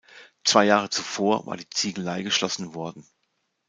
Zwei 0.43 0.65
Jahre 0.65 0.89
zuvor 0.89 1.45
war 1.45 1.57
die 1.57 1.69
Ziegelei 1.69 2.23
geschlossen 2.23 2.73
worden. 2.73 3.05